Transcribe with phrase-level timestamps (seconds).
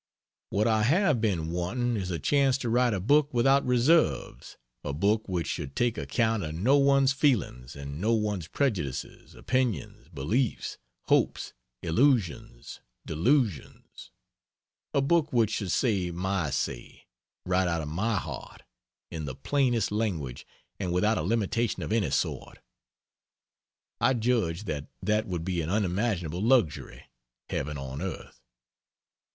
[0.49, 4.93] What I have been wanting is a chance to write a book without reserves a
[4.93, 10.79] book which should take account of no one's feelings, and no one's prejudices, opinions, beliefs,
[11.03, 11.53] hopes,
[11.83, 14.09] illusions, delusions;
[14.91, 17.05] a book which should say my say,
[17.45, 18.63] right out of my heart,
[19.11, 20.47] in the plainest language
[20.79, 22.57] and without a limitation of any sort.
[23.99, 27.03] I judged that that would be an unimaginable luxury,
[27.49, 28.41] heaven on earth.